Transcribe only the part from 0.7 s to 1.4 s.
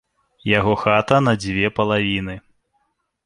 хата на